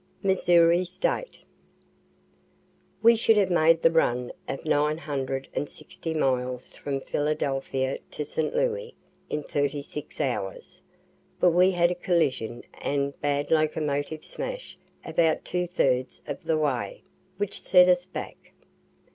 [0.23, 1.45] MISSOURI STATE
[3.03, 8.55] We should have made the run of 960 miles from Philadelphia to St.
[8.55, 8.95] Louis
[9.29, 10.81] in thirty six hours,
[11.39, 14.75] but we had a collision and bad locomotive smash
[15.05, 17.03] about two thirds of the way,
[17.37, 18.53] which set us back.